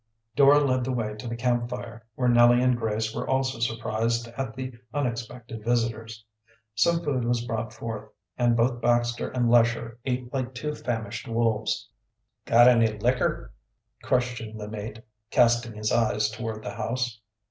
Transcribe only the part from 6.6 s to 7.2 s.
Some